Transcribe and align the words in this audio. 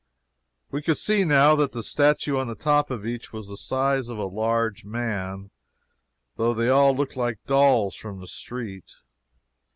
We 0.71 0.81
could 0.81 0.97
see 0.97 1.25
now 1.25 1.55
that 1.57 1.73
the 1.73 1.83
statue 1.83 2.35
on 2.35 2.47
the 2.47 2.55
top 2.55 2.89
of 2.89 3.05
each 3.05 3.31
was 3.31 3.47
the 3.49 3.55
size 3.55 4.09
of 4.09 4.17
a 4.17 4.25
large 4.25 4.83
man, 4.83 5.51
though 6.37 6.55
they 6.55 6.69
all 6.69 6.95
looked 6.95 7.15
like 7.15 7.37
dolls 7.45 7.93
from 7.95 8.19
the 8.19 8.25
street. 8.25 8.95